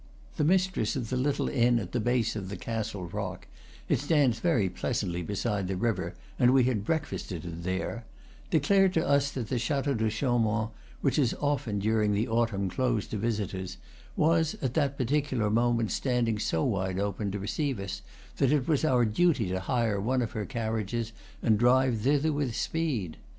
[0.37, 3.45] The mis tress of the little inn at the base of the castle rock
[3.87, 8.05] it stands very pleasantly beside the river, and we had breakfasted there
[8.49, 13.11] declared to us that the Chateau de Chaumont, which is often during the autumn closed
[13.11, 13.77] to visitors,
[14.15, 18.01] was at that particular moment standing so wide open to receive us
[18.37, 21.13] that it was our duty to hire one of her carriages
[21.43, 23.17] and drive thither with speed.